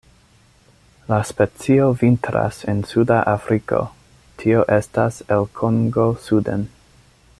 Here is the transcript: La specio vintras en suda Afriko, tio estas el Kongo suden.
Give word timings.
La 1.11 1.17
specio 1.29 1.89
vintras 2.03 2.63
en 2.73 2.81
suda 2.93 3.19
Afriko, 3.35 3.83
tio 4.41 4.65
estas 4.79 5.21
el 5.37 5.47
Kongo 5.61 6.09
suden. 6.29 6.67